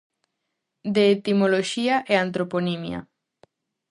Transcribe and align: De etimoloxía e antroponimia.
De 0.95 1.03
etimoloxía 1.15 1.95
e 2.11 2.13
antroponimia. 2.25 2.99